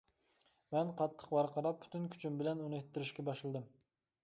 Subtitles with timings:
[0.75, 3.71] مەن قاتتىق ۋارقىراپ پۈتۈن كۈچۈم بىلەن ئۇنى ئىتتىرىشكە باشلىدىم.